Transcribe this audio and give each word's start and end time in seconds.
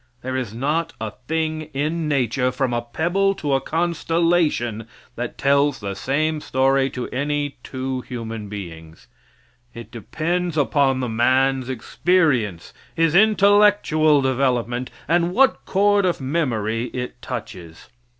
There 0.23 0.35
is 0.35 0.51
not 0.51 0.93
a 0.99 1.11
thing 1.27 1.69
in 1.75 2.07
nature, 2.07 2.51
from 2.51 2.73
a 2.73 2.81
pebble 2.81 3.35
to 3.35 3.53
a 3.53 3.61
constellation, 3.61 4.87
that 5.15 5.37
tells 5.37 5.79
the 5.79 5.93
same 5.93 6.41
story 6.41 6.89
to 6.89 7.07
any 7.09 7.57
two 7.61 8.01
human 8.01 8.49
beings. 8.49 9.05
It 9.75 9.91
depends 9.91 10.57
upon 10.57 11.01
the 11.01 11.07
man's 11.07 11.69
experience, 11.69 12.73
his 12.95 13.13
intellectual 13.13 14.23
development, 14.23 14.89
and 15.07 15.33
what 15.35 15.65
chord 15.67 16.03
of 16.03 16.19
memory 16.19 16.85
it 16.85 17.21
touches. 17.21 17.89